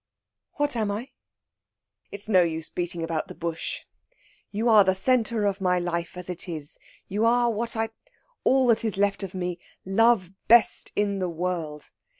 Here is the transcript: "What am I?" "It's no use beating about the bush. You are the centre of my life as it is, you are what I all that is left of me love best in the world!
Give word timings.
"What 0.53 0.75
am 0.75 0.89
I?" 0.89 1.11
"It's 2.09 2.27
no 2.27 2.41
use 2.41 2.71
beating 2.71 3.03
about 3.03 3.27
the 3.27 3.35
bush. 3.35 3.81
You 4.49 4.67
are 4.67 4.83
the 4.83 4.95
centre 4.95 5.45
of 5.45 5.61
my 5.61 5.77
life 5.77 6.17
as 6.17 6.27
it 6.27 6.49
is, 6.49 6.79
you 7.07 7.23
are 7.23 7.51
what 7.51 7.75
I 7.77 7.89
all 8.43 8.65
that 8.65 8.83
is 8.83 8.97
left 8.97 9.21
of 9.21 9.35
me 9.35 9.59
love 9.85 10.31
best 10.47 10.91
in 10.95 11.19
the 11.19 11.29
world! 11.29 11.91